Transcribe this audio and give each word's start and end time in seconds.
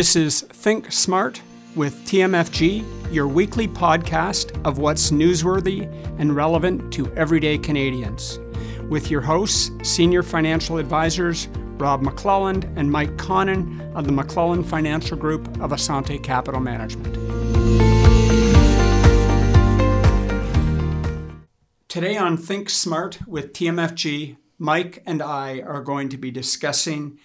This 0.00 0.16
is 0.16 0.40
Think 0.40 0.90
Smart 0.90 1.42
with 1.76 1.94
TMFG, 2.06 3.12
your 3.12 3.28
weekly 3.28 3.68
podcast 3.68 4.58
of 4.66 4.78
what's 4.78 5.10
newsworthy 5.10 5.82
and 6.18 6.34
relevant 6.34 6.90
to 6.94 7.12
everyday 7.16 7.58
Canadians. 7.58 8.38
With 8.88 9.10
your 9.10 9.20
hosts, 9.20 9.70
Senior 9.82 10.22
Financial 10.22 10.78
Advisors 10.78 11.48
Rob 11.76 12.00
McClelland 12.00 12.64
and 12.78 12.90
Mike 12.90 13.14
Connon 13.18 13.94
of 13.94 14.06
the 14.06 14.10
McClelland 14.10 14.64
Financial 14.64 15.18
Group 15.18 15.46
of 15.60 15.70
Assante 15.70 16.22
Capital 16.22 16.60
Management. 16.62 17.14
Today 21.88 22.16
on 22.16 22.38
Think 22.38 22.70
Smart 22.70 23.18
with 23.28 23.52
TMFG, 23.52 24.38
Mike 24.58 25.02
and 25.04 25.20
I 25.20 25.60
are 25.60 25.82
going 25.82 26.08
to 26.08 26.16
be 26.16 26.30
discussing 26.30 27.18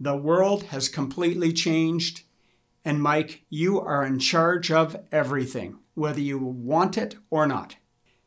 the 0.00 0.16
world 0.16 0.64
has 0.64 0.88
completely 0.88 1.52
changed. 1.52 2.22
And 2.84 3.02
Mike, 3.02 3.44
you 3.50 3.80
are 3.80 4.04
in 4.04 4.18
charge 4.18 4.70
of 4.70 4.96
everything, 5.10 5.78
whether 5.94 6.20
you 6.20 6.38
want 6.38 6.96
it 6.96 7.16
or 7.30 7.46
not. 7.46 7.76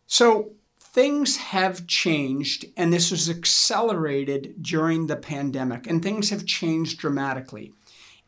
So, 0.05 0.53
things 0.77 1.37
have 1.37 1.87
changed, 1.87 2.65
and 2.75 2.91
this 2.91 3.11
was 3.11 3.29
accelerated 3.29 4.61
during 4.61 5.07
the 5.07 5.15
pandemic, 5.15 5.87
and 5.87 6.03
things 6.03 6.31
have 6.31 6.45
changed 6.45 6.99
dramatically. 6.99 7.71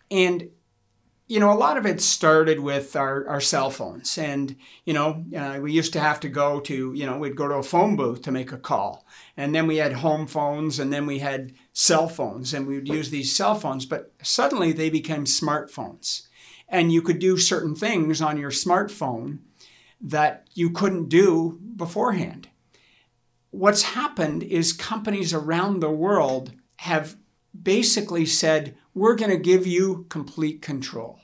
And 0.10 0.50
you 1.28 1.40
know, 1.40 1.52
a 1.52 1.56
lot 1.56 1.78
of 1.78 1.86
it 1.86 2.02
started 2.02 2.60
with 2.60 2.96
our, 2.96 3.28
our 3.28 3.42
cell 3.42 3.70
phones. 3.70 4.18
And, 4.18 4.56
you 4.86 4.94
know, 4.94 5.26
uh, 5.36 5.60
we 5.62 5.72
used 5.72 5.94
to 5.94 6.00
have 6.00 6.20
to 6.20 6.30
go 6.30 6.60
to, 6.62 6.94
you 6.94 7.06
know, 7.06 7.18
we'd 7.18 7.36
go 7.36 7.48
to 7.48 7.56
a 7.56 7.64
phone 7.64 7.96
booth 7.96 8.22
to 8.24 8.32
make 8.32 8.52
a 8.52 8.58
call. 8.58 9.06
And 9.38 9.56
then 9.56 9.66
we 9.66 9.78
had 9.78 9.94
home 9.94 10.28
phones 10.28 10.80
and 10.80 10.92
then 10.92 11.06
we 11.06 11.20
had 11.20 11.54
cell 11.74 12.08
phones 12.08 12.54
and 12.54 12.68
we 12.68 12.76
would 12.76 12.88
use 12.88 13.10
these 13.10 13.36
cell 13.36 13.56
phones. 13.56 13.86
But 13.86 14.14
suddenly 14.22 14.72
they 14.72 14.90
became 14.90 15.26
smartphones. 15.26 16.28
And 16.70 16.92
you 16.92 17.02
could 17.02 17.20
do 17.20 17.38
certain 17.38 17.76
things 17.76 18.22
on 18.22 18.38
your 18.38 18.52
smartphone 18.52 19.40
that 20.00 20.48
you 20.54 20.70
couldn't 20.70 21.10
do 21.10 21.60
beforehand. 21.76 22.50
What's 23.52 23.84
happened 23.84 24.44
is 24.44 24.74
companies 24.74 25.34
around 25.34 25.80
the 25.80 25.92
world 25.92 26.54
have 26.78 27.16
basically 27.60 28.26
said, 28.26 28.76
we're 28.94 29.16
going 29.16 29.32
to 29.32 29.38
give 29.38 29.68
you 29.68 30.06
complete 30.10 30.62
control. 30.62 31.20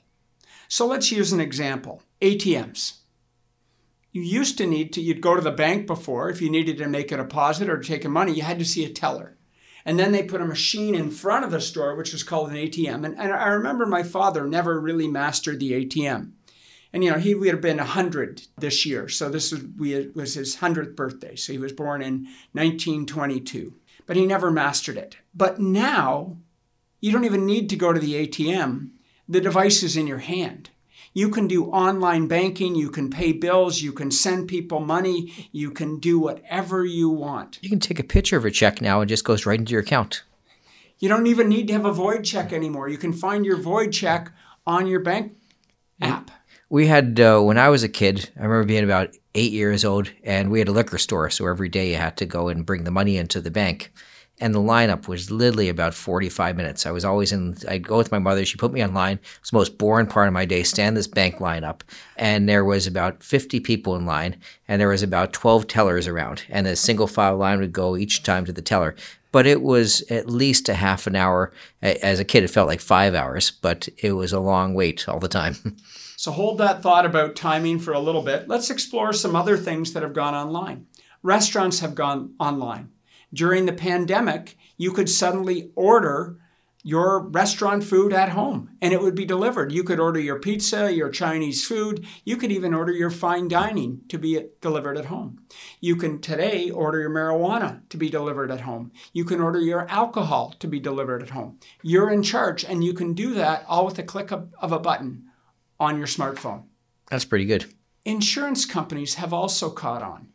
So 0.67 0.85
let's 0.85 1.11
use 1.11 1.31
an 1.31 1.39
example 1.39 2.03
ATMs. 2.21 2.97
You 4.11 4.21
used 4.21 4.57
to 4.59 4.65
need 4.65 4.93
to, 4.93 5.01
you'd 5.01 5.21
go 5.21 5.35
to 5.35 5.41
the 5.41 5.51
bank 5.51 5.87
before. 5.87 6.29
If 6.29 6.41
you 6.41 6.49
needed 6.49 6.77
to 6.77 6.87
make 6.87 7.11
a 7.11 7.17
deposit 7.17 7.69
or 7.69 7.79
take 7.79 8.05
a 8.05 8.09
money, 8.09 8.33
you 8.33 8.43
had 8.43 8.59
to 8.59 8.65
see 8.65 8.85
a 8.85 8.89
teller. 8.89 9.37
And 9.89 9.97
then 9.97 10.11
they 10.11 10.21
put 10.21 10.39
a 10.39 10.45
machine 10.45 10.93
in 10.93 11.09
front 11.09 11.43
of 11.43 11.49
the 11.49 11.59
store, 11.59 11.95
which 11.95 12.13
was 12.13 12.21
called 12.21 12.51
an 12.51 12.57
ATM. 12.57 13.03
And, 13.03 13.17
and 13.17 13.33
I 13.33 13.47
remember 13.47 13.87
my 13.87 14.03
father 14.03 14.45
never 14.45 14.79
really 14.79 15.07
mastered 15.07 15.59
the 15.59 15.83
ATM. 15.83 16.33
And 16.93 17.03
you 17.03 17.09
know, 17.09 17.17
he 17.17 17.33
would 17.33 17.47
have 17.47 17.59
been 17.59 17.77
100 17.77 18.43
this 18.59 18.85
year. 18.85 19.09
So 19.09 19.29
this 19.29 19.51
was, 19.51 19.63
we, 19.79 20.09
was 20.09 20.35
his 20.35 20.57
100th 20.57 20.95
birthday. 20.95 21.35
So 21.35 21.53
he 21.53 21.57
was 21.57 21.73
born 21.73 22.03
in 22.03 22.27
1922. 22.51 23.73
But 24.05 24.15
he 24.15 24.27
never 24.27 24.51
mastered 24.51 24.95
it. 24.95 25.17
But 25.33 25.59
now 25.59 26.37
you 27.01 27.11
don't 27.11 27.25
even 27.25 27.47
need 27.47 27.67
to 27.71 27.75
go 27.75 27.91
to 27.91 27.99
the 27.99 28.27
ATM. 28.27 28.91
The 29.27 29.41
device 29.41 29.81
is 29.81 29.97
in 29.97 30.05
your 30.05 30.19
hand. 30.19 30.69
You 31.13 31.29
can 31.29 31.47
do 31.47 31.65
online 31.65 32.27
banking, 32.27 32.75
you 32.75 32.89
can 32.89 33.09
pay 33.09 33.31
bills, 33.31 33.81
you 33.81 33.91
can 33.91 34.11
send 34.11 34.47
people 34.47 34.79
money, 34.79 35.49
you 35.51 35.71
can 35.71 35.99
do 35.99 36.19
whatever 36.19 36.85
you 36.85 37.09
want. 37.09 37.59
You 37.61 37.69
can 37.69 37.79
take 37.79 37.99
a 37.99 38.03
picture 38.03 38.37
of 38.37 38.45
a 38.45 38.51
check 38.51 38.81
now 38.81 39.01
and 39.01 39.09
it 39.09 39.13
just 39.13 39.25
goes 39.25 39.45
right 39.45 39.59
into 39.59 39.71
your 39.71 39.81
account. 39.81 40.23
You 40.99 41.09
don't 41.09 41.27
even 41.27 41.49
need 41.49 41.67
to 41.67 41.73
have 41.73 41.85
a 41.85 41.93
void 41.93 42.23
check 42.23 42.53
anymore. 42.53 42.89
You 42.89 42.97
can 42.97 43.13
find 43.13 43.45
your 43.45 43.57
void 43.57 43.91
check 43.91 44.31
on 44.67 44.85
your 44.85 44.99
bank 44.99 45.33
app. 46.01 46.29
We 46.69 46.87
had, 46.87 47.19
uh, 47.19 47.39
when 47.39 47.57
I 47.57 47.69
was 47.69 47.83
a 47.83 47.89
kid, 47.89 48.29
I 48.37 48.43
remember 48.43 48.65
being 48.65 48.83
about 48.83 49.15
eight 49.33 49.51
years 49.51 49.83
old, 49.83 50.11
and 50.23 50.51
we 50.51 50.59
had 50.59 50.67
a 50.67 50.71
liquor 50.71 50.99
store. 50.99 51.29
So 51.31 51.47
every 51.47 51.69
day 51.69 51.91
you 51.91 51.95
had 51.95 52.15
to 52.17 52.27
go 52.27 52.47
and 52.47 52.65
bring 52.65 52.83
the 52.83 52.91
money 52.91 53.17
into 53.17 53.41
the 53.41 53.49
bank 53.49 53.91
and 54.39 54.55
the 54.55 54.59
lineup 54.59 55.07
was 55.07 55.29
literally 55.29 55.69
about 55.69 55.93
45 55.93 56.55
minutes. 56.55 56.85
I 56.85 56.91
was 56.91 57.03
always 57.03 57.31
in, 57.31 57.57
I'd 57.67 57.87
go 57.87 57.97
with 57.97 58.11
my 58.11 58.19
mother. 58.19 58.45
She 58.45 58.57
put 58.57 58.71
me 58.71 58.81
on 58.81 58.93
line. 58.93 59.17
It 59.17 59.39
was 59.41 59.49
the 59.51 59.57
most 59.57 59.77
boring 59.77 60.07
part 60.07 60.27
of 60.27 60.33
my 60.33 60.45
day, 60.45 60.63
stand 60.63 60.95
this 60.95 61.07
bank 61.07 61.37
lineup. 61.37 61.81
And 62.15 62.47
there 62.47 62.63
was 62.63 62.87
about 62.87 63.21
50 63.21 63.59
people 63.59 63.95
in 63.95 64.05
line, 64.05 64.37
and 64.67 64.79
there 64.79 64.87
was 64.87 65.03
about 65.03 65.33
12 65.33 65.67
tellers 65.67 66.07
around. 66.07 66.43
And 66.49 66.67
a 66.67 66.75
single 66.75 67.07
file 67.07 67.37
line 67.37 67.59
would 67.59 67.73
go 67.73 67.97
each 67.97 68.23
time 68.23 68.45
to 68.45 68.53
the 68.53 68.61
teller. 68.61 68.95
But 69.31 69.45
it 69.45 69.61
was 69.61 70.01
at 70.09 70.29
least 70.29 70.69
a 70.69 70.73
half 70.73 71.05
an 71.05 71.15
hour. 71.15 71.51
As 71.81 72.19
a 72.19 72.25
kid, 72.25 72.43
it 72.43 72.49
felt 72.49 72.67
like 72.67 72.81
five 72.81 73.13
hours, 73.13 73.51
but 73.51 73.87
it 73.97 74.13
was 74.13 74.33
a 74.33 74.39
long 74.39 74.73
wait 74.73 75.07
all 75.07 75.19
the 75.19 75.27
time. 75.27 75.77
so 76.15 76.31
hold 76.31 76.57
that 76.57 76.81
thought 76.81 77.05
about 77.05 77.35
timing 77.35 77.79
for 77.79 77.93
a 77.93 77.99
little 77.99 78.23
bit. 78.23 78.47
Let's 78.47 78.71
explore 78.71 79.13
some 79.13 79.35
other 79.35 79.57
things 79.57 79.93
that 79.93 80.01
have 80.01 80.13
gone 80.13 80.33
online. 80.33 80.87
Restaurants 81.21 81.81
have 81.81 81.93
gone 81.93 82.33
online 82.39 82.89
during 83.33 83.65
the 83.65 83.73
pandemic, 83.73 84.57
you 84.77 84.91
could 84.91 85.09
suddenly 85.09 85.71
order 85.75 86.37
your 86.81 87.19
restaurant 87.19 87.83
food 87.83 88.13
at 88.13 88.29
home 88.29 88.69
and 88.81 88.93
it 88.93 89.01
would 89.01 89.15
be 89.15 89.25
delivered. 89.25 89.71
You 89.71 89.83
could 89.83 89.99
order 89.99 90.19
your 90.19 90.39
pizza, 90.39 90.91
your 90.91 91.09
Chinese 91.09 91.65
food. 91.65 92.05
You 92.23 92.37
could 92.37 92.51
even 92.51 92.73
order 92.73 92.93
your 92.93 93.09
fine 93.09 93.49
dining 93.49 94.01
to 94.07 94.17
be 94.17 94.47
delivered 94.61 94.97
at 94.97 95.05
home. 95.05 95.41
You 95.81 95.97
can 95.97 96.21
today 96.21 96.69
order 96.69 97.01
your 97.01 97.09
marijuana 97.09 97.81
to 97.89 97.97
be 97.97 98.09
delivered 98.09 98.49
at 98.49 98.61
home. 98.61 98.91
You 99.11 99.25
can 99.25 99.41
order 99.41 99.59
your 99.59 99.89
alcohol 99.89 100.55
to 100.59 100.67
be 100.67 100.79
delivered 100.79 101.21
at 101.21 101.31
home. 101.31 101.59
You're 101.83 102.09
in 102.09 102.23
charge 102.23 102.63
and 102.63 102.83
you 102.83 102.93
can 102.93 103.13
do 103.13 103.33
that 103.33 103.65
all 103.67 103.85
with 103.85 103.99
a 103.99 104.03
click 104.03 104.31
of, 104.31 104.53
of 104.59 104.71
a 104.71 104.79
button 104.79 105.25
on 105.79 105.97
your 105.97 106.07
smartphone. 106.07 106.63
That's 107.09 107.25
pretty 107.25 107.45
good. 107.45 107.65
Insurance 108.05 108.65
companies 108.65 109.15
have 109.15 109.33
also 109.33 109.69
caught 109.69 110.01
on. 110.01 110.29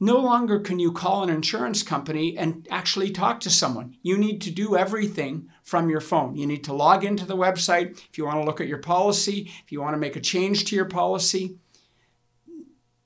No 0.00 0.18
longer 0.18 0.60
can 0.60 0.78
you 0.78 0.92
call 0.92 1.24
an 1.24 1.30
insurance 1.30 1.82
company 1.82 2.38
and 2.38 2.66
actually 2.70 3.10
talk 3.10 3.40
to 3.40 3.50
someone. 3.50 3.96
You 4.02 4.16
need 4.16 4.40
to 4.42 4.50
do 4.50 4.76
everything 4.76 5.48
from 5.64 5.90
your 5.90 6.00
phone. 6.00 6.36
You 6.36 6.46
need 6.46 6.62
to 6.64 6.72
log 6.72 7.04
into 7.04 7.26
the 7.26 7.36
website 7.36 7.98
if 8.08 8.16
you 8.16 8.24
want 8.24 8.40
to 8.40 8.44
look 8.44 8.60
at 8.60 8.68
your 8.68 8.78
policy, 8.78 9.50
if 9.64 9.72
you 9.72 9.80
want 9.80 9.94
to 9.94 10.00
make 10.00 10.14
a 10.14 10.20
change 10.20 10.66
to 10.66 10.76
your 10.76 10.84
policy. 10.84 11.58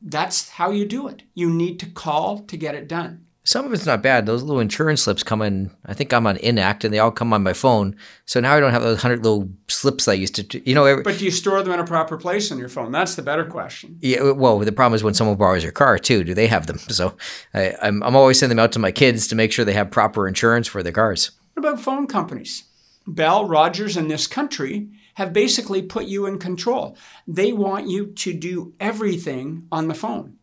That's 0.03 0.51
how 0.51 0.71
you 0.71 0.85
do 0.85 1.09
it. 1.09 1.23
You 1.35 1.49
need 1.49 1.81
to 1.81 1.87
call 1.87 2.41
to 2.41 2.57
get 2.57 2.75
it 2.75 2.89
done. 2.89 3.27
Some 3.45 3.67
of 3.67 3.73
it's 3.73 3.87
not 3.87 4.03
bad. 4.03 4.25
Those 4.25 4.43
little 4.43 4.61
insurance 4.61 5.03
slips 5.03 5.25
come 5.25 5.43
in. 5.43 5.73
I 5.85 5.95
think 5.95 6.13
I'm 6.13 6.29
on 6.29 6.37
Intact, 6.37 6.85
and 6.85 6.95
they 6.95 7.01
all 7.01 7.11
come 7.11 7.33
on 7.33 7.43
my 7.43 7.53
phone. 7.53 7.97
So 8.25 8.39
now 8.39 8.55
I 8.55 8.61
don't 8.61 8.71
have 8.71 8.83
those 8.83 9.03
hundred 9.03 9.25
little 9.25 9.51
slips 9.67 10.07
I 10.07 10.13
used 10.13 10.37
to. 10.37 10.69
You 10.69 10.77
know. 10.77 10.85
Every, 10.85 11.03
but 11.03 11.19
do 11.19 11.25
you 11.25 11.33
store 11.33 11.61
them 11.63 11.73
in 11.73 11.81
a 11.81 11.85
proper 11.85 12.17
place 12.17 12.53
on 12.53 12.59
your 12.59 12.69
phone? 12.69 12.93
That's 12.93 13.17
the 13.17 13.23
better 13.23 13.45
question. 13.45 13.99
Yeah. 14.01 14.31
Well, 14.31 14.61
the 14.61 14.71
problem 14.71 14.95
is 14.95 15.03
when 15.03 15.15
someone 15.15 15.37
borrows 15.37 15.65
your 15.65 15.73
car 15.73 15.99
too. 15.99 16.23
Do 16.23 16.35
they 16.35 16.47
have 16.47 16.69
them? 16.69 16.79
So 16.79 17.17
I, 17.53 17.75
I'm 17.83 18.03
I'm 18.05 18.15
always 18.15 18.39
sending 18.39 18.57
them 18.57 18.63
out 18.63 18.73
to 18.73 18.79
my 18.79 18.93
kids 18.93 19.27
to 19.29 19.35
make 19.35 19.51
sure 19.51 19.65
they 19.65 19.73
have 19.73 19.91
proper 19.91 20.29
insurance 20.29 20.69
for 20.69 20.83
their 20.85 20.93
cars. 20.93 21.33
What 21.55 21.67
about 21.67 21.81
phone 21.83 22.07
companies? 22.07 22.65
Bell, 23.07 23.49
Rogers, 23.49 23.97
in 23.97 24.07
this 24.07 24.29
country 24.29 24.89
have 25.15 25.33
basically 25.33 25.83
put 25.83 26.07
you 26.07 26.27
in 26.27 26.39
control. 26.39 26.97
They 27.27 27.53
want 27.53 27.89
you 27.89 28.07
to 28.07 28.33
do 28.33 28.73
everything 28.81 29.67
on 29.73 29.89
the 29.89 29.95
phone. 29.95 30.37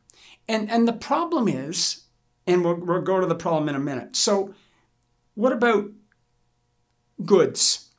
And 0.48 0.70
and 0.70 0.88
the 0.88 0.94
problem 0.94 1.48
is 1.48 2.04
and 2.50 2.66
we'll, 2.66 2.76
we'll 2.76 3.02
go 3.02 3.20
to 3.20 3.28
the 3.28 3.36
problem 3.36 3.70
in 3.70 3.76
a 3.76 3.80
minute. 3.80 4.16
So, 4.16 4.54
what 5.36 5.54
about 5.54 5.92
goods? 7.24 7.90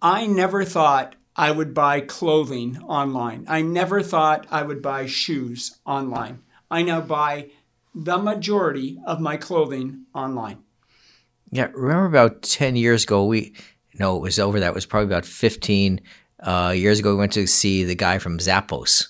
I 0.00 0.26
never 0.26 0.64
thought 0.64 1.16
I 1.34 1.50
would 1.50 1.72
buy 1.72 2.00
clothing 2.00 2.78
online. 2.82 3.46
I 3.48 3.62
never 3.62 4.02
thought 4.02 4.46
I 4.50 4.62
would 4.62 4.82
buy 4.82 5.06
shoes 5.06 5.78
online. 5.86 6.42
I 6.70 6.82
now 6.82 7.00
buy 7.00 7.50
the 7.94 8.18
majority 8.18 9.00
of 9.06 9.20
my 9.20 9.36
clothing 9.36 10.04
online. 10.14 10.58
Yeah, 11.50 11.68
remember 11.74 12.06
about 12.06 12.42
10 12.42 12.76
years 12.76 13.04
ago, 13.04 13.24
we, 13.24 13.54
no, 13.98 14.16
it 14.16 14.20
was 14.20 14.38
over 14.38 14.60
that. 14.60 14.68
It 14.68 14.74
was 14.74 14.86
probably 14.86 15.06
about 15.06 15.26
15 15.26 16.00
uh, 16.42 16.74
years 16.76 16.98
ago, 16.98 17.10
we 17.10 17.16
went 17.16 17.32
to 17.32 17.46
see 17.46 17.84
the 17.84 17.94
guy 17.94 18.18
from 18.18 18.38
Zappos. 18.38 19.08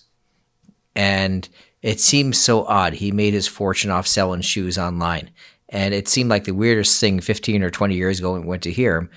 And 0.95 1.49
it 1.83 2.01
seems 2.01 2.39
so 2.39 2.65
odd. 2.65 2.95
He 2.95 3.11
made 3.11 3.35
his 3.35 3.49
fortune 3.49 3.91
off 3.91 4.07
selling 4.07 4.41
shoes 4.41 4.79
online. 4.79 5.31
And 5.69 5.93
it 5.93 6.07
seemed 6.07 6.31
like 6.31 6.45
the 6.45 6.53
weirdest 6.53 7.01
thing 7.01 7.21
15 7.21 7.63
or 7.63 7.71
20 7.71 7.95
years 7.95 8.19
ago 8.19 8.33
when 8.33 8.43
we 8.43 8.49
went 8.49 8.63
to 8.63 8.73
hear 8.73 8.97
him. 8.97 9.11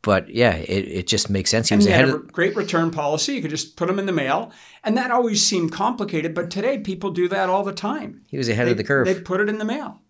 But 0.00 0.30
yeah, 0.30 0.54
it, 0.54 0.88
it 0.88 1.06
just 1.06 1.28
makes 1.28 1.50
sense. 1.50 1.68
He 1.68 1.74
and 1.74 1.80
was 1.80 1.86
ahead 1.86 2.06
had 2.06 2.14
a 2.14 2.16
of... 2.16 2.32
great 2.32 2.56
return 2.56 2.90
policy. 2.90 3.34
You 3.34 3.42
could 3.42 3.50
just 3.50 3.76
put 3.76 3.88
them 3.88 3.98
in 3.98 4.06
the 4.06 4.12
mail. 4.12 4.52
And 4.84 4.96
that 4.96 5.10
always 5.10 5.44
seemed 5.44 5.72
complicated. 5.72 6.34
But 6.34 6.50
today, 6.50 6.78
people 6.78 7.10
do 7.10 7.28
that 7.28 7.50
all 7.50 7.64
the 7.64 7.72
time. 7.72 8.22
He 8.28 8.38
was 8.38 8.48
ahead 8.48 8.68
they, 8.68 8.72
of 8.72 8.76
the 8.76 8.84
curve. 8.84 9.06
They 9.06 9.20
put 9.20 9.40
it 9.40 9.48
in 9.48 9.58
the 9.58 9.64
mail. 9.64 10.00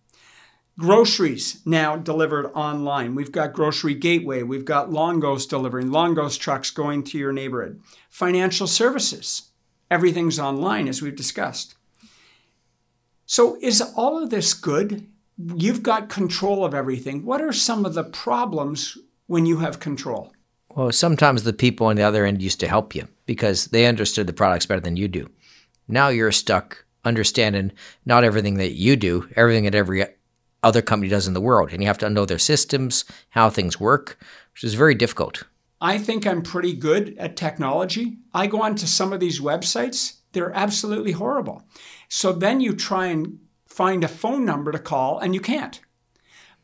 Groceries 0.79 1.61
now 1.65 1.97
delivered 1.97 2.53
online. 2.55 3.17
We've 3.17 3.33
got 3.33 3.55
Grocery 3.55 3.95
Gateway. 3.95 4.45
We've 4.45 4.65
got 4.65 4.93
Longo's 4.93 5.45
delivering, 5.45 5.91
Longo's 5.91 6.37
trucks 6.37 6.71
going 6.71 7.03
to 7.05 7.19
your 7.19 7.33
neighborhood. 7.33 7.81
Financial 8.09 8.69
services. 8.69 9.51
Everything's 9.91 10.39
online, 10.39 10.87
as 10.87 11.03
we've 11.03 11.17
discussed. 11.17 11.75
So, 13.31 13.59
is 13.61 13.83
all 13.83 14.23
of 14.23 14.31
this 14.31 14.55
good? 14.55 15.07
You've 15.37 15.83
got 15.83 16.09
control 16.09 16.65
of 16.65 16.73
everything. 16.73 17.27
What 17.27 17.43
are 17.43 17.53
some 17.53 17.85
of 17.85 17.93
the 17.93 18.03
problems 18.03 18.97
when 19.27 19.45
you 19.45 19.59
have 19.59 19.81
control? 19.81 20.33
Well, 20.75 20.91
sometimes 20.93 21.43
the 21.43 21.53
people 21.53 21.89
on 21.89 21.97
the 21.97 22.03
other 22.03 22.25
end 22.25 22.41
used 22.41 22.59
to 22.61 22.69
help 22.69 22.95
you 22.95 23.07
because 23.27 23.67
they 23.67 23.85
understood 23.85 24.27
the 24.27 24.33
products 24.33 24.65
better 24.65 24.81
than 24.81 24.97
you 24.97 25.09
do. 25.09 25.29
Now 25.87 26.09
you're 26.09 26.33
stuck 26.33 26.87
understanding 27.05 27.73
not 28.07 28.25
everything 28.25 28.55
that 28.55 28.73
you 28.73 28.97
do, 28.97 29.29
everything 29.37 29.65
that 29.65 29.75
every 29.75 30.07
other 30.63 30.81
company 30.81 31.11
does 31.11 31.29
in 31.29 31.35
the 31.35 31.41
world. 31.43 31.71
And 31.71 31.83
you 31.83 31.87
have 31.87 31.99
to 31.99 32.09
know 32.09 32.25
their 32.25 32.39
systems, 32.39 33.05
how 33.29 33.51
things 33.51 33.79
work, 33.79 34.19
which 34.55 34.65
is 34.65 34.73
very 34.73 34.95
difficult. 34.95 35.43
I 35.83 35.99
think 35.99 36.27
I'm 36.27 36.41
pretty 36.41 36.73
good 36.73 37.15
at 37.19 37.37
technology. 37.37 38.17
I 38.33 38.47
go 38.47 38.63
onto 38.63 38.87
some 38.87 39.13
of 39.13 39.21
these 39.21 39.39
websites, 39.39 40.15
they're 40.33 40.55
absolutely 40.55 41.13
horrible. 41.13 41.65
So 42.09 42.33
then 42.33 42.61
you 42.61 42.75
try 42.75 43.07
and 43.07 43.39
find 43.67 44.03
a 44.03 44.09
phone 44.09 44.45
number 44.45 44.73
to 44.73 44.79
call 44.79 45.19
and 45.19 45.35
you 45.35 45.41
can't. 45.41 45.81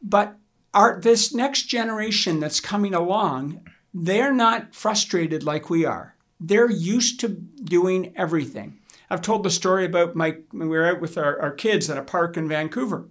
But 0.02 0.36
our, 0.72 1.00
this 1.00 1.32
next 1.32 1.62
generation 1.62 2.40
that's 2.40 2.60
coming 2.60 2.94
along, 2.94 3.60
they're 3.92 4.32
not 4.32 4.74
frustrated 4.74 5.44
like 5.44 5.70
we 5.70 5.84
are. 5.84 6.16
They're 6.40 6.70
used 6.70 7.20
to 7.20 7.28
doing 7.28 8.12
everything. 8.16 8.80
I've 9.08 9.22
told 9.22 9.44
the 9.44 9.50
story 9.50 9.84
about 9.84 10.16
my 10.16 10.38
when 10.50 10.68
we 10.68 10.76
were 10.76 10.86
out 10.86 11.00
with 11.00 11.16
our, 11.16 11.40
our 11.40 11.52
kids 11.52 11.88
at 11.88 11.98
a 11.98 12.02
park 12.02 12.36
in 12.36 12.48
Vancouver. 12.48 13.08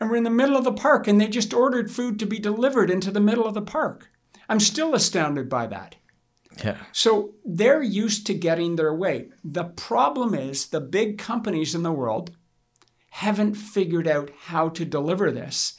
And 0.00 0.08
we're 0.08 0.16
in 0.16 0.24
the 0.24 0.30
middle 0.30 0.56
of 0.56 0.64
the 0.64 0.72
park 0.72 1.06
and 1.06 1.20
they 1.20 1.28
just 1.28 1.52
ordered 1.52 1.90
food 1.90 2.18
to 2.20 2.26
be 2.26 2.38
delivered 2.38 2.88
into 2.88 3.10
the 3.10 3.20
middle 3.20 3.46
of 3.46 3.54
the 3.54 3.62
park. 3.62 4.10
I'm 4.48 4.60
still 4.60 4.94
astounded 4.94 5.48
by 5.48 5.66
that. 5.66 5.96
Yeah. 6.64 6.76
So 6.92 7.34
they're 7.44 7.82
used 7.82 8.26
to 8.26 8.34
getting 8.34 8.76
their 8.76 8.94
way. 8.94 9.28
The 9.44 9.64
problem 9.64 10.34
is 10.34 10.66
the 10.66 10.80
big 10.80 11.18
companies 11.18 11.74
in 11.74 11.82
the 11.82 11.92
world 11.92 12.30
haven't 13.10 13.54
figured 13.54 14.06
out 14.06 14.30
how 14.46 14.68
to 14.70 14.84
deliver 14.84 15.30
this. 15.30 15.74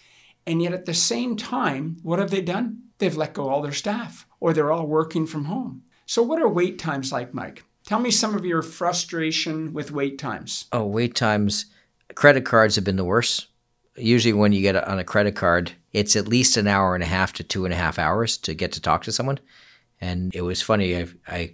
And 0.45 0.61
yet 0.61 0.73
at 0.73 0.85
the 0.85 0.93
same 0.93 1.35
time, 1.35 1.97
what 2.01 2.19
have 2.19 2.31
they 2.31 2.41
done? 2.41 2.83
They've 2.97 3.15
let 3.15 3.33
go 3.33 3.49
all 3.49 3.61
their 3.61 3.71
staff 3.71 4.25
or 4.39 4.53
they're 4.53 4.71
all 4.71 4.87
working 4.87 5.25
from 5.25 5.45
home. 5.45 5.83
So 6.05 6.23
what 6.23 6.41
are 6.41 6.49
wait 6.49 6.79
times 6.79 7.11
like, 7.11 7.33
Mike? 7.33 7.63
Tell 7.85 7.99
me 7.99 8.11
some 8.11 8.35
of 8.35 8.45
your 8.45 8.61
frustration 8.61 9.73
with 9.73 9.91
wait 9.91 10.17
times. 10.17 10.65
Oh, 10.71 10.85
wait 10.85 11.15
times. 11.15 11.67
Credit 12.15 12.45
cards 12.45 12.75
have 12.75 12.83
been 12.83 12.97
the 12.97 13.05
worst. 13.05 13.47
Usually, 13.95 14.33
when 14.33 14.53
you 14.53 14.61
get 14.61 14.75
on 14.75 14.99
a 14.99 15.03
credit 15.03 15.35
card, 15.35 15.73
it's 15.91 16.15
at 16.15 16.27
least 16.27 16.57
an 16.57 16.67
hour 16.67 16.95
and 16.95 17.03
a 17.03 17.07
half 17.07 17.33
to 17.33 17.43
two 17.43 17.65
and 17.65 17.73
a 17.73 17.77
half 17.77 17.99
hours 17.99 18.37
to 18.37 18.53
get 18.53 18.71
to 18.73 18.81
talk 18.81 19.03
to 19.03 19.11
someone. 19.11 19.39
And 20.01 20.33
it 20.35 20.41
was 20.41 20.61
funny. 20.61 20.95
I 20.95 21.07
I, 21.27 21.51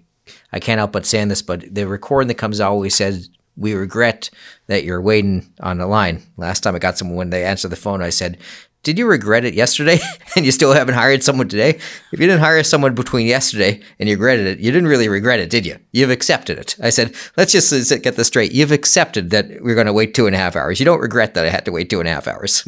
I 0.52 0.60
can't 0.60 0.80
help 0.80 0.92
but 0.92 1.06
saying 1.06 1.30
this, 1.30 1.42
but 1.42 1.74
the 1.74 1.88
recording 1.88 2.28
that 2.30 2.36
comes 2.36 2.62
out 2.62 2.72
always 2.72 2.96
says, 2.96 3.30
"We 3.56 3.74
regret 3.74 4.30
that 4.68 4.84
you're 4.84 5.02
waiting 5.02 5.52
on 5.60 5.78
the 5.78 5.88
line." 5.88 6.24
Last 6.38 6.62
time 6.62 6.76
I 6.76 6.80
got 6.80 6.98
someone 6.98 7.18
when 7.18 7.30
they 7.30 7.44
answered 7.44 7.70
the 7.70 7.76
phone, 7.76 8.02
I 8.02 8.10
said, 8.10 8.38
did 8.86 9.00
you 9.00 9.08
regret 9.08 9.44
it 9.44 9.56
yesterday 9.56 10.00
and 10.36 10.46
you 10.46 10.52
still 10.52 10.72
haven't 10.72 10.94
hired 10.94 11.24
someone 11.24 11.50
today? 11.50 11.70
If 11.70 12.20
you 12.20 12.28
didn't 12.28 12.40
hire 12.40 12.64
someone 12.64 12.94
between 12.94 13.26
yesterday 13.26 13.82
and 14.00 14.08
you 14.08 14.16
regretted 14.16 14.46
it, 14.46 14.60
you 14.60 14.72
didn't 14.72 14.88
really 14.88 15.10
regret 15.10 15.40
it, 15.40 15.50
did 15.50 15.66
you? 15.66 15.78
You've 15.92 16.12
accepted 16.12 16.60
it. 16.60 16.76
I 16.80 16.92
said, 16.92 17.16
let's 17.36 17.52
just 17.52 17.72
get 18.04 18.16
this 18.16 18.28
straight. 18.28 18.54
You've 18.54 18.72
accepted 18.72 19.32
that 19.32 19.48
we're 19.62 19.74
going 19.74 19.88
to 19.88 19.94
wait 19.94 20.14
two 20.14 20.28
and 20.28 20.36
a 20.36 20.40
half 20.40 20.56
hours. 20.56 20.80
You 20.80 20.86
don't 20.86 21.02
regret 21.02 21.34
that 21.34 21.46
I 21.46 21.50
had 21.50 21.66
to 21.66 21.72
wait 21.72 21.90
two 21.90 22.00
and 22.00 22.08
a 22.08 22.14
half 22.14 22.28
hours. 22.28 22.64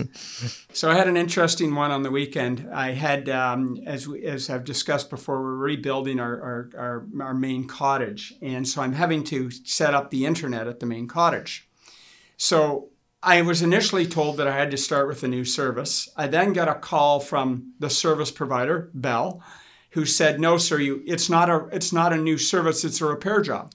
so 0.73 0.89
I 0.89 0.95
had 0.95 1.07
an 1.07 1.15
interesting 1.15 1.75
one 1.75 1.91
on 1.91 2.01
the 2.01 2.11
weekend. 2.11 2.67
I 2.73 2.93
had, 2.93 3.29
um, 3.29 3.77
as, 3.85 4.07
we, 4.07 4.25
as 4.25 4.49
I've 4.49 4.65
discussed 4.65 5.11
before, 5.11 5.39
we're 5.39 5.55
rebuilding 5.55 6.19
our, 6.19 6.41
our, 6.41 6.69
our, 6.75 7.05
our 7.21 7.33
main 7.35 7.67
cottage. 7.67 8.33
And 8.41 8.67
so 8.67 8.81
I'm 8.81 8.93
having 8.93 9.23
to 9.25 9.51
set 9.51 9.93
up 9.93 10.09
the 10.09 10.25
internet 10.25 10.67
at 10.67 10.79
the 10.79 10.87
main 10.87 11.07
cottage. 11.07 11.69
So 12.37 12.89
I 13.23 13.41
was 13.41 13.63
initially 13.63 14.05
told 14.05 14.37
that 14.37 14.47
I 14.47 14.55
had 14.55 14.69
to 14.71 14.77
start 14.77 15.07
with 15.07 15.23
a 15.23 15.27
new 15.27 15.43
service. 15.43 16.07
I 16.15 16.27
then 16.27 16.53
got 16.53 16.67
a 16.67 16.75
call 16.75 17.19
from 17.19 17.73
the 17.79 17.89
service 17.89 18.29
provider, 18.29 18.91
Bell, 18.93 19.41
who 19.91 20.05
said, 20.05 20.39
"No, 20.39 20.57
sir, 20.57 20.77
you 20.77 21.01
it's 21.05 21.27
not 21.27 21.49
a 21.49 21.67
it's 21.71 21.91
not 21.91 22.13
a 22.13 22.17
new 22.17 22.37
service, 22.37 22.85
it's 22.85 23.01
a 23.01 23.07
repair 23.07 23.41
job." 23.41 23.73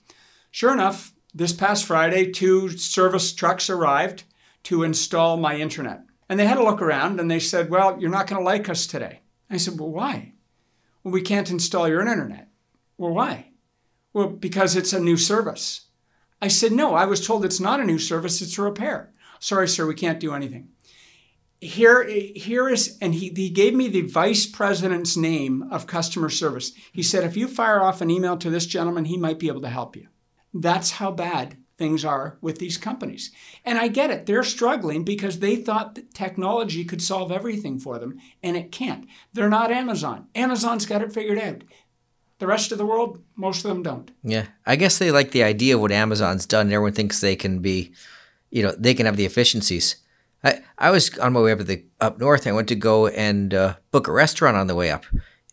Sure 0.53 0.73
enough, 0.73 1.13
this 1.35 1.53
past 1.53 1.85
Friday, 1.85 2.31
two 2.31 2.69
service 2.79 3.33
trucks 3.33 3.69
arrived 3.69 4.23
to 4.65 4.85
install 4.85 5.37
my 5.37 5.57
internet. 5.57 6.05
And 6.29 6.39
they 6.39 6.47
had 6.47 6.59
a 6.59 6.63
look 6.63 6.81
around 6.81 7.19
and 7.19 7.29
they 7.29 7.41
said, 7.41 7.69
"Well, 7.69 8.01
you're 8.01 8.11
not 8.11 8.29
going 8.29 8.41
to 8.41 8.45
like 8.45 8.69
us 8.69 8.87
today." 8.87 9.23
I 9.51 9.57
said, 9.57 9.79
"Well, 9.79 9.91
why?" 9.91 10.35
"Well, 11.03 11.13
we 11.13 11.21
can't 11.21 11.51
install 11.51 11.89
your 11.89 12.01
internet." 12.01 12.49
"Well, 12.97 13.13
why?" 13.13 13.51
"Well, 14.13 14.29
because 14.29 14.77
it's 14.77 14.93
a 14.93 15.01
new 15.01 15.17
service." 15.17 15.89
I 16.41 16.47
said, 16.47 16.71
"No, 16.71 16.95
I 16.95 17.07
was 17.07 17.27
told 17.27 17.45
it's 17.45 17.61
not 17.61 17.81
a 17.81 17.85
new 17.85 17.99
service, 17.99 18.41
it's 18.41 18.57
a 18.57 18.63
repair." 18.63 19.13
Sorry, 19.43 19.67
sir, 19.67 19.85
we 19.87 19.95
can't 19.95 20.21
do 20.21 20.35
anything. 20.35 20.69
Here, 21.61 22.05
here 22.05 22.69
is, 22.69 22.97
and 23.01 23.13
he, 23.13 23.33
he 23.35 23.51
gave 23.51 23.75
me 23.75 23.89
the 23.89 24.03
vice 24.03 24.47
president's 24.47 25.17
name 25.17 25.65
of 25.65 25.89
customer 25.89 26.29
service. 26.29 26.71
He 26.93 27.03
said, 27.03 27.25
if 27.25 27.37
you 27.37 27.49
fire 27.49 27.83
off 27.83 28.01
an 28.01 28.09
email 28.09 28.37
to 28.37 28.51
this 28.51 28.67
gentleman, 28.67 29.07
he 29.07 29.17
might 29.17 29.41
be 29.41 29.49
able 29.49 29.63
to 29.63 29.69
help 29.69 29.97
you. 29.97 30.07
That's 30.55 30.93
how 30.93 31.11
bad 31.11 31.57
things 31.77 32.05
are 32.05 32.39
with 32.41 32.61
these 32.61 32.79
companies. 32.79 33.33
And 33.65 33.79
I 33.79 33.89
get 33.89 34.11
it. 34.11 34.27
They're 34.27 34.45
struggling 34.45 35.03
because 35.03 35.41
they 35.41 35.57
thought 35.57 35.97
that 35.97 36.15
technology 36.15 36.85
could 36.85 37.03
solve 37.03 37.33
everything 37.33 37.81
for 37.81 37.99
them, 37.99 38.21
and 38.45 38.57
it 38.57 38.71
can't. 38.71 39.09
They're 39.33 39.49
not 39.49 39.73
Amazon. 39.73 40.29
Amazon's 40.37 40.87
got 40.87 41.03
it 41.03 41.13
figured 41.13 41.41
out. 41.41 41.65
The 42.39 42.47
rest 42.47 42.71
of 42.71 42.79
the 42.79 42.87
world, 42.87 43.21
most 43.35 43.65
of 43.65 43.71
them 43.71 43.83
don't. 43.83 44.09
Yeah. 44.23 44.47
I 44.65 44.77
guess 44.77 44.99
they 44.99 45.11
like 45.11 45.33
the 45.33 45.43
idea 45.43 45.75
of 45.75 45.81
what 45.81 45.91
Amazon's 45.91 46.47
done. 46.47 46.73
Everyone 46.73 46.93
thinks 46.93 47.21
they 47.21 47.35
can 47.35 47.59
be 47.59 47.93
you 48.53 48.63
know 48.63 48.73
they 48.79 48.95
can 48.95 49.07
have 49.07 49.17
the 49.17 49.27
efficiencies. 49.27 49.97
I, 50.45 50.61
I 50.79 50.91
was 50.91 51.17
on 51.19 51.33
my 51.33 51.41
way 51.41 51.53
up 51.53 51.59
to 51.59 51.65
the 51.65 51.85
up 52.01 52.19
north. 52.19 52.47
I 52.47 52.53
went 52.53 52.69
to 52.69 52.77
go 52.77 53.09
and 53.09 53.53
uh, 53.53 53.77
book 53.91 54.07
a 54.07 54.13
restaurant 54.13 54.57
on 54.57 54.69
the 54.69 54.75
way 54.75 54.91
up, 54.91 55.05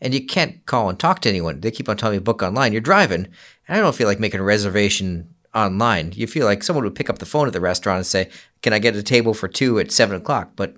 and 0.01 0.13
you 0.13 0.25
can't 0.25 0.63
call 0.67 0.89
and 0.89 0.99
talk 0.99 1.21
to 1.21 1.29
anyone. 1.29 1.61
They 1.61 1.71
keep 1.71 1.89
on 1.89 1.97
telling 1.97 2.17
me 2.17 2.23
book 2.23 2.43
online. 2.43 2.73
You're 2.73 2.81
driving, 2.81 3.27
and 3.67 3.77
I 3.77 3.79
don't 3.79 3.95
feel 3.95 4.07
like 4.07 4.19
making 4.19 4.41
a 4.41 4.43
reservation 4.43 5.33
online. 5.55 6.11
You 6.13 6.27
feel 6.27 6.45
like 6.45 6.61
someone 6.61 6.83
would 6.83 6.95
pick 6.95 7.09
up 7.09 7.19
the 7.19 7.25
phone 7.25 7.47
at 7.47 7.53
the 7.53 7.61
restaurant 7.61 7.97
and 7.97 8.05
say, 8.05 8.29
"Can 8.61 8.73
I 8.73 8.79
get 8.79 8.95
a 8.95 9.01
table 9.01 9.33
for 9.33 9.47
two 9.47 9.79
at 9.79 9.91
seven 9.91 10.17
o'clock?" 10.17 10.51
But 10.55 10.75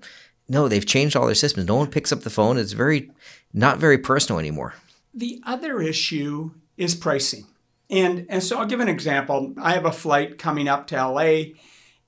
no, 0.48 0.68
they've 0.68 0.86
changed 0.86 1.16
all 1.16 1.26
their 1.26 1.36
systems. 1.36 1.68
No 1.68 1.76
one 1.76 1.90
picks 1.90 2.12
up 2.12 2.22
the 2.22 2.30
phone. 2.30 2.58
It's 2.58 2.74
very 2.74 3.12
not 3.54 3.80
very 3.80 3.98
personal 3.98 4.40
anymore. 4.40 4.76
The 5.14 5.42
other 5.46 5.82
issue 5.82 6.52
is 6.78 6.96
pricing. 6.96 7.48
And, 7.90 8.26
and 8.30 8.42
so 8.42 8.58
I'll 8.58 8.66
give 8.66 8.80
an 8.80 8.88
example. 8.88 9.54
I 9.58 9.74
have 9.74 9.86
a 9.86 9.92
flight 9.92 10.38
coming 10.38 10.70
up 10.70 10.88
to 10.88 10.96
LA 10.96 11.54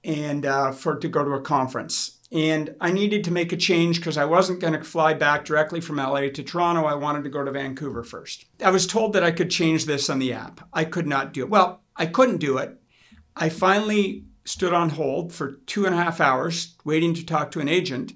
and 0.04 0.46
uh, 0.46 0.72
for 0.72 0.96
to 0.96 1.08
go 1.08 1.24
to 1.24 1.32
a 1.32 1.42
conference. 1.42 2.20
And 2.32 2.76
I 2.82 2.92
needed 2.92 3.24
to 3.26 3.32
make 3.32 3.52
a 3.52 3.58
change 3.58 4.00
because 4.00 4.18
I 4.18 4.26
wasn't 4.26 4.60
going 4.60 4.74
to 4.74 4.84
fly 4.84 5.14
back 5.14 5.46
directly 5.46 5.80
from 5.80 5.98
LA 5.98 6.30
to 6.30 6.44
Toronto. 6.44 6.86
I 6.86 6.96
wanted 6.96 7.24
to 7.26 7.30
go 7.30 7.44
to 7.44 7.52
Vancouver 7.52 8.04
first. 8.04 8.46
I 8.64 8.72
was 8.72 8.88
told 8.88 9.14
that 9.14 9.24
I 9.24 9.32
could 9.32 9.52
change 9.52 9.86
this 9.86 10.10
on 10.10 10.18
the 10.18 10.34
app. 10.34 10.68
I 10.74 10.84
could 10.84 11.06
not 11.06 11.32
do 11.32 11.44
it. 11.44 11.50
Well, 11.50 11.84
I 11.96 12.08
couldn't 12.08 12.38
do 12.38 12.58
it. 12.58 12.80
I 13.36 13.50
finally 13.50 14.26
stood 14.46 14.74
on 14.74 14.90
hold 14.90 15.32
for 15.32 15.54
two 15.68 15.86
and 15.86 15.94
a 15.94 15.98
half 15.98 16.20
hours 16.20 16.76
waiting 16.84 17.14
to 17.14 17.26
talk 17.26 17.52
to 17.52 17.60
an 17.60 17.70
agent. 17.70 18.14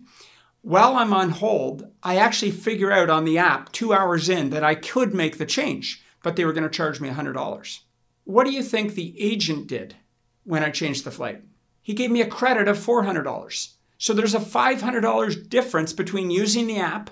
While 0.62 0.96
I'm 0.96 1.14
on 1.14 1.30
hold, 1.30 1.88
I 2.04 2.18
actually 2.18 2.52
figure 2.52 2.92
out 2.92 3.10
on 3.10 3.24
the 3.24 3.38
app 3.38 3.72
two 3.72 3.94
hours 3.94 4.30
in 4.30 4.50
that 4.50 4.64
I 4.64 4.76
could 4.76 5.14
make 5.14 5.38
the 5.38 5.46
change, 5.46 6.04
but 6.24 6.36
they 6.36 6.44
were 6.44 6.54
going 6.54 6.64
to 6.64 6.70
charge 6.70 7.00
me 7.00 7.10
$100. 7.10 7.80
What 8.24 8.46
do 8.46 8.52
you 8.52 8.64
think 8.64 8.94
the 8.94 9.16
agent 9.22 9.68
did 9.68 9.96
when 10.44 10.64
I 10.64 10.72
changed 10.72 11.06
the 11.06 11.12
flight? 11.12 11.44
He 11.88 11.94
gave 11.94 12.12
me 12.12 12.20
a 12.20 12.28
credit 12.28 12.68
of 12.68 12.78
$400. 12.78 13.70
So 13.98 14.14
there's 14.14 14.36
a 14.36 14.40
$500 14.40 15.48
difference 15.48 15.94
between 15.94 16.30
using 16.30 16.68
the 16.68 16.80
app 16.80 17.10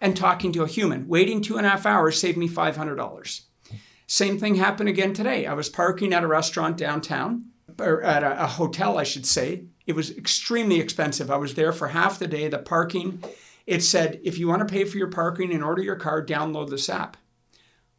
and 0.00 0.16
talking 0.16 0.52
to 0.52 0.62
a 0.62 0.68
human. 0.68 1.08
Waiting 1.08 1.42
two 1.42 1.56
and 1.56 1.66
a 1.66 1.70
half 1.70 1.84
hours 1.84 2.20
saved 2.20 2.38
me 2.38 2.48
$500. 2.48 3.40
Same 4.06 4.38
thing 4.38 4.54
happened 4.54 4.88
again 4.88 5.14
today. 5.14 5.46
I 5.46 5.54
was 5.54 5.68
parking 5.68 6.12
at 6.12 6.22
a 6.22 6.28
restaurant 6.28 6.76
downtown, 6.76 7.46
or 7.76 8.04
at 8.04 8.22
a, 8.22 8.44
a 8.44 8.46
hotel, 8.46 8.98
I 8.98 9.02
should 9.02 9.26
say. 9.26 9.64
It 9.84 9.96
was 9.96 10.16
extremely 10.16 10.78
expensive. 10.78 11.28
I 11.28 11.36
was 11.36 11.54
there 11.54 11.72
for 11.72 11.88
half 11.88 12.20
the 12.20 12.28
day. 12.28 12.46
The 12.46 12.58
parking, 12.58 13.20
it 13.66 13.82
said, 13.82 14.20
if 14.22 14.38
you 14.38 14.46
want 14.46 14.60
to 14.60 14.72
pay 14.72 14.84
for 14.84 14.96
your 14.96 15.10
parking 15.10 15.52
and 15.52 15.64
order 15.64 15.82
your 15.82 15.96
car, 15.96 16.24
download 16.24 16.70
this 16.70 16.88
app. 16.88 17.16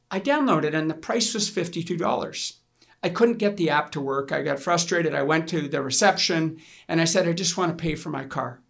I 0.10 0.22
downloaded 0.22 0.74
and 0.74 0.90
the 0.90 0.94
price 0.94 1.34
was 1.34 1.52
$52. 1.52 2.54
I 3.06 3.10
couldn't 3.10 3.38
get 3.38 3.56
the 3.56 3.70
app 3.70 3.92
to 3.92 4.02
work. 4.02 4.32
I 4.32 4.42
got 4.42 4.60
frustrated. 4.60 5.14
I 5.14 5.22
went 5.22 5.48
to 5.50 5.68
the 5.68 5.80
reception 5.84 6.60
and 6.88 7.00
I 7.00 7.06
said, 7.06 7.28
I 7.28 7.34
just 7.34 7.56
want 7.56 7.70
to 7.70 7.80
pay 7.80 7.94
for 7.94 8.10
my 8.10 8.26
car. 8.26 8.62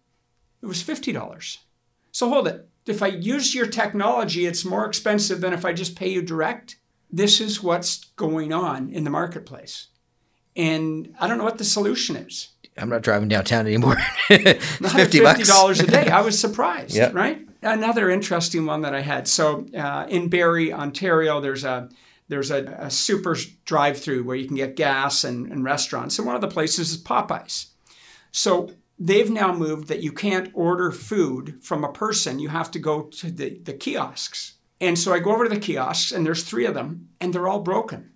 It 0.60 0.66
was 0.66 0.84
$50. 0.84 1.56
So 2.12 2.28
hold 2.28 2.46
it. 2.46 2.68
If 2.84 3.02
I 3.02 3.06
use 3.06 3.54
your 3.54 3.66
technology, 3.66 4.44
it's 4.44 4.62
more 4.62 4.84
expensive 4.84 5.40
than 5.40 5.54
if 5.54 5.64
I 5.64 5.72
just 5.72 5.96
pay 5.96 6.10
you 6.10 6.20
direct. 6.20 6.76
This 7.10 7.40
is 7.40 7.62
what's 7.62 8.04
going 8.16 8.52
on 8.52 8.90
in 8.90 9.04
the 9.04 9.10
marketplace. 9.10 9.86
And 10.54 11.14
I 11.18 11.28
don't 11.28 11.38
know 11.38 11.44
what 11.44 11.56
the 11.56 11.64
solution 11.64 12.16
is. 12.16 12.48
I'm 12.76 12.90
not 12.90 13.00
driving 13.00 13.28
downtown 13.28 13.66
anymore. 13.66 13.96
Fifty 14.28 15.20
dollars 15.44 15.80
a 15.80 15.86
day. 15.86 16.10
I 16.10 16.20
was 16.20 16.38
surprised. 16.46 16.94
Yep. 16.94 17.14
Right. 17.14 17.48
Another 17.62 18.10
interesting 18.10 18.66
one 18.66 18.82
that 18.82 18.94
I 18.94 19.00
had. 19.00 19.28
So 19.28 19.66
uh, 19.74 20.04
in 20.10 20.28
Barrie, 20.28 20.74
Ontario, 20.74 21.40
there's 21.40 21.64
a 21.64 21.88
there's 22.28 22.50
a, 22.50 22.64
a 22.78 22.90
super 22.90 23.36
drive 23.64 23.98
through 23.98 24.24
where 24.24 24.36
you 24.36 24.46
can 24.46 24.56
get 24.56 24.76
gas 24.76 25.24
and, 25.24 25.50
and 25.50 25.64
restaurants. 25.64 26.18
And 26.18 26.26
one 26.26 26.34
of 26.34 26.40
the 26.40 26.48
places 26.48 26.90
is 26.90 27.02
Popeyes. 27.02 27.66
So 28.32 28.70
they've 28.98 29.30
now 29.30 29.54
moved 29.54 29.88
that 29.88 30.02
you 30.02 30.12
can't 30.12 30.50
order 30.54 30.90
food 30.90 31.58
from 31.62 31.84
a 31.84 31.92
person. 31.92 32.38
You 32.38 32.48
have 32.48 32.70
to 32.72 32.78
go 32.78 33.02
to 33.02 33.30
the, 33.30 33.58
the 33.58 33.72
kiosks. 33.72 34.54
And 34.80 34.98
so 34.98 35.12
I 35.12 35.20
go 35.20 35.32
over 35.32 35.44
to 35.44 35.54
the 35.54 35.60
kiosks, 35.60 36.12
and 36.12 36.26
there's 36.26 36.42
three 36.42 36.66
of 36.66 36.74
them, 36.74 37.08
and 37.20 37.32
they're 37.32 37.48
all 37.48 37.60
broken. 37.60 38.12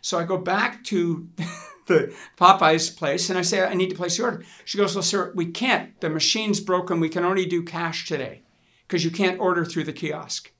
So 0.00 0.18
I 0.18 0.24
go 0.24 0.38
back 0.38 0.84
to 0.84 1.28
the 1.86 2.14
Popeye's 2.36 2.90
place 2.90 3.30
and 3.30 3.38
I 3.38 3.42
say, 3.42 3.64
I 3.64 3.74
need 3.74 3.90
to 3.90 3.96
place 3.96 4.16
the 4.16 4.24
order. 4.24 4.44
She 4.64 4.78
goes, 4.78 4.94
Well, 4.94 5.02
sir, 5.02 5.32
we 5.34 5.46
can't. 5.46 6.00
The 6.00 6.10
machine's 6.10 6.60
broken. 6.60 7.00
We 7.00 7.08
can 7.08 7.24
only 7.24 7.46
do 7.46 7.62
cash 7.62 8.06
today 8.06 8.42
because 8.86 9.04
you 9.04 9.10
can't 9.10 9.40
order 9.40 9.64
through 9.64 9.84
the 9.84 9.92
kiosk. 9.92 10.52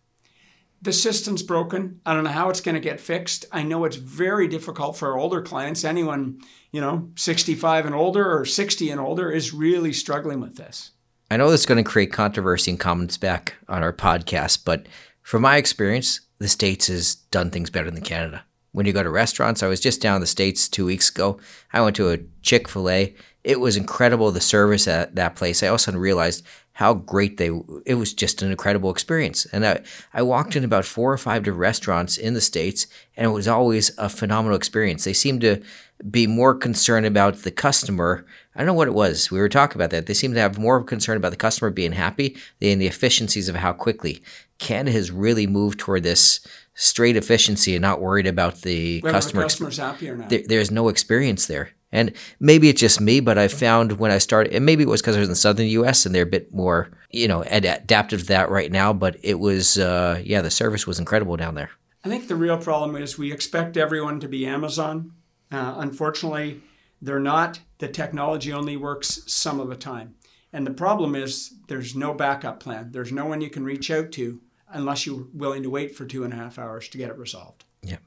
The 0.83 0.92
system's 0.92 1.42
broken. 1.42 2.00
I 2.04 2.14
don't 2.14 2.25
know 2.25 2.30
how 2.30 2.50
it's 2.50 2.61
going 2.61 2.75
to 2.75 2.80
get 2.80 3.00
fixed. 3.00 3.47
I 3.50 3.62
know 3.62 3.85
it's 3.85 3.97
very 3.97 4.47
difficult 4.47 4.97
for 4.97 5.18
older 5.18 5.42
clients. 5.42 5.85
Anyone, 5.85 6.40
you 6.71 6.80
know, 6.80 7.11
65 7.16 7.87
and 7.87 7.95
older 7.95 8.38
or 8.38 8.45
60 8.45 8.90
and 8.90 9.00
older 9.00 9.30
is 9.30 9.54
really 9.54 9.92
struggling 9.92 10.40
with 10.40 10.56
this. 10.56 10.92
I 11.30 11.37
know 11.37 11.50
this 11.50 11.61
is 11.61 11.66
going 11.66 11.83
to 11.83 11.90
create 11.90 12.12
controversy 12.12 12.71
and 12.71 12.78
comments 12.78 13.16
back 13.16 13.54
on 13.68 13.83
our 13.83 13.92
podcast, 13.92 14.64
but 14.64 14.87
from 15.23 15.42
my 15.42 15.56
experience, 15.56 16.21
the 16.38 16.49
States 16.49 16.87
has 16.87 17.16
done 17.16 17.50
things 17.50 17.71
better 17.71 17.90
than 17.90 18.02
Canada 18.02 18.45
when 18.71 18.87
you 18.87 18.92
go 18.92 19.02
to 19.02 19.11
restaurants. 19.11 19.62
I 19.62 19.68
was 19.68 19.80
just 19.80 20.00
down 20.00 20.16
in 20.16 20.21
the 20.21 20.26
States 20.26 20.68
two 20.68 20.87
weeks 20.87 21.09
ago. 21.11 21.40
I 21.73 21.80
went 21.80 21.97
to 21.97 22.11
a 22.11 22.18
Chick 22.42 22.68
fil 22.68 22.90
A. 22.90 23.14
It 23.42 23.59
was 23.59 23.76
incredible, 23.76 24.30
the 24.30 24.40
service 24.40 24.87
at 24.87 25.14
that 25.16 25.35
place. 25.35 25.62
I 25.62 25.68
also 25.68 25.92
realized 25.92 26.45
how 26.76 26.92
great 26.92 27.38
they 27.38 27.50
it 27.87 27.95
was 27.95 28.12
just 28.12 28.42
an 28.42 28.50
incredible 28.50 28.90
experience 28.90 29.47
and 29.47 29.64
I, 29.66 29.80
I 30.12 30.21
walked 30.21 30.56
in 30.56 30.62
about 30.62 30.85
four 30.85 31.11
or 31.11 31.16
five 31.16 31.42
different 31.42 31.61
restaurants 31.61 32.18
in 32.18 32.35
the 32.35 32.40
states 32.40 32.87
and 33.16 33.25
it 33.26 33.30
was 33.30 33.49
always 33.49 33.97
a 33.97 34.11
phenomenal 34.11 34.56
experience 34.56 35.04
they 35.04 35.14
seemed 35.14 35.40
to 35.40 35.62
be 36.11 36.26
more 36.26 36.54
concerned 36.54 37.06
about 37.06 37.45
the 37.45 37.50
customer 37.50 38.26
i 38.54 38.59
don't 38.59 38.66
know 38.66 38.75
what 38.75 38.88
it 38.88 38.95
was 38.95 39.30
we 39.30 39.38
were 39.38 39.49
talking 39.49 39.78
about 39.78 39.88
that 39.88 40.04
they 40.04 40.12
seemed 40.12 40.35
to 40.35 40.40
have 40.40 40.59
more 40.59 40.85
concern 40.85 41.16
about 41.16 41.30
the 41.30 41.37
customer 41.37 41.71
being 41.71 41.92
happy 41.92 42.37
than 42.61 42.78
the 42.78 42.87
efficiencies 42.87 43.49
of 43.49 43.56
how 43.56 43.73
quickly 43.73 44.23
canada 44.59 44.92
has 44.92 45.11
really 45.11 45.47
moved 45.47 45.78
toward 45.78 46.02
this 46.02 46.47
straight 46.75 47.16
efficiency 47.16 47.75
and 47.75 47.80
not 47.80 48.02
worried 48.02 48.26
about 48.26 48.61
the 48.61 49.00
customer. 49.00 49.42
the 49.42 49.47
customer's 49.47 49.78
happy 49.78 50.11
or 50.11 50.16
not. 50.16 50.28
There, 50.28 50.42
there's 50.47 50.71
no 50.71 50.88
experience 50.88 51.47
there. 51.47 51.71
And 51.93 52.12
maybe 52.40 52.69
it's 52.69 52.81
just 52.81 53.00
me, 53.00 53.21
but 53.21 53.38
I 53.38 53.49
found 53.49 53.93
when 53.93 54.11
I 54.11 54.19
started, 54.19 54.52
and 54.52 54.66
maybe 54.66 54.83
it 54.83 54.88
was 54.88 55.00
because 55.00 55.16
I 55.16 55.21
was 55.21 55.28
in 55.28 55.33
the 55.33 55.37
southern 55.37 55.66
U.S. 55.66 56.05
and 56.05 56.14
they're 56.14 56.25
a 56.25 56.26
bit 56.26 56.52
more, 56.52 56.90
you 57.11 57.28
know, 57.28 57.45
ad- 57.45 57.64
adaptive 57.64 58.21
to 58.21 58.26
that 58.26 58.50
right 58.50 58.71
now. 58.71 58.93
But 58.93 59.16
it 59.23 59.38
was, 59.38 59.78
uh, 59.78 60.21
yeah, 60.25 60.43
the 60.43 60.50
service 60.50 60.87
was 60.87 60.99
incredible 60.99 61.37
down 61.37 61.55
there. 61.55 61.71
I 62.05 62.09
think 62.09 62.28
the 62.28 62.37
real 62.37 62.59
problem 62.59 62.97
is 62.97 63.19
we 63.19 63.33
expect 63.33 63.76
everyone 63.76 64.21
to 64.21 64.28
be 64.28 64.47
Amazon. 64.47 65.12
Uh, 65.50 65.75
unfortunately, 65.78 66.61
they're 67.00 67.21
not. 67.21 67.61
The 67.78 67.88
technology 67.88 68.52
only 68.52 68.76
works 68.76 69.23
some 69.26 69.61
of 69.61 69.69
the 69.69 69.76
time. 69.76 70.14
And 70.52 70.66
the 70.66 70.73
problem 70.73 71.14
is 71.14 71.55
there's 71.69 71.95
no 71.95 72.14
backup 72.14 72.61
plan. 72.61 72.90
There's 72.93 73.12
no 73.12 73.26
one 73.26 73.40
you 73.40 73.50
can 73.50 73.64
reach 73.64 73.90
out 73.90 74.12
to 74.12 74.40
unless 74.69 75.07
you're 75.07 75.26
willing 75.35 75.62
to 75.62 75.71
wait 75.71 75.95
for 75.95 76.05
two 76.05 76.25
and 76.25 76.33
a 76.33 76.37
half 76.37 76.59
hours 76.59 76.88
to 76.88 76.99
get 76.99 77.11
it 77.11 77.19
resolved. 77.19 77.64
Yeah. 77.83 77.99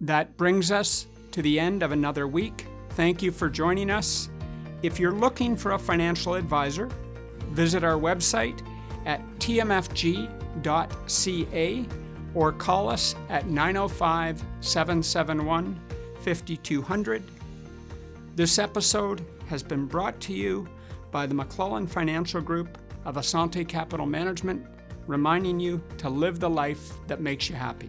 That 0.00 0.36
brings 0.36 0.70
us 0.70 1.06
to 1.32 1.42
the 1.42 1.58
end 1.58 1.82
of 1.82 1.92
another 1.92 2.26
week. 2.26 2.66
Thank 2.94 3.22
you 3.22 3.32
for 3.32 3.50
joining 3.50 3.90
us. 3.90 4.28
If 4.82 5.00
you're 5.00 5.10
looking 5.10 5.56
for 5.56 5.72
a 5.72 5.78
financial 5.78 6.34
advisor, 6.34 6.88
visit 7.50 7.82
our 7.82 7.98
website 7.98 8.64
at 9.04 9.20
tmfg.ca 9.40 10.28
or 12.34 12.52
call 12.52 12.88
us 12.88 13.16
at 13.28 13.48
905 13.48 14.44
771 14.60 15.80
5200. 16.20 17.24
This 18.36 18.58
episode 18.60 19.26
has 19.48 19.64
been 19.64 19.86
brought 19.86 20.20
to 20.20 20.32
you 20.32 20.68
by 21.10 21.26
the 21.26 21.34
McClelland 21.34 21.88
Financial 21.88 22.40
Group 22.40 22.78
of 23.04 23.16
Assante 23.16 23.66
Capital 23.66 24.06
Management, 24.06 24.64
reminding 25.08 25.58
you 25.58 25.82
to 25.98 26.08
live 26.08 26.38
the 26.38 26.50
life 26.50 26.92
that 27.08 27.20
makes 27.20 27.50
you 27.50 27.56
happy. 27.56 27.88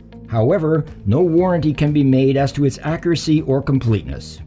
However, 0.31 0.85
no 1.05 1.21
warranty 1.21 1.73
can 1.73 1.91
be 1.91 2.05
made 2.05 2.37
as 2.37 2.53
to 2.53 2.63
its 2.63 2.79
accuracy 2.83 3.41
or 3.41 3.61
completeness. 3.61 4.39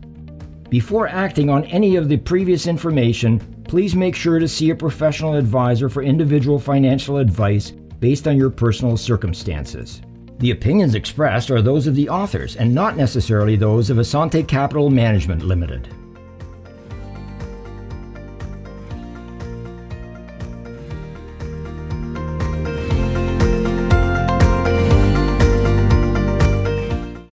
Before 0.71 1.09
acting 1.09 1.51
on 1.51 1.65
any 1.67 1.97
of 1.97 2.09
the 2.09 2.17
previous 2.17 2.67
information, 2.67 3.39
please 3.65 3.95
make 3.95 4.17
sure 4.17 4.39
to 4.39 4.49
see 4.49 4.71
a 4.71 4.75
professional 4.75 5.35
advisor 5.35 5.91
for 5.91 6.03
individual 6.03 6.59
financial 6.59 7.19
advice 7.19 7.73
based 8.01 8.27
on 8.27 8.39
your 8.39 8.49
personal 8.49 8.97
circumstances. 8.97 10.01
The 10.39 10.53
opinions 10.53 10.95
expressed 10.95 11.51
are 11.51 11.61
those 11.61 11.87
of 11.87 11.95
the 11.95 12.09
authors 12.09 12.57
and 12.57 12.75
not 12.75 12.97
necessarily 12.97 13.55
those 13.55 13.91
of 13.91 13.99
Assante 13.99 14.49
Capital 14.49 14.89
Management 14.89 15.43
Limited. 15.43 15.91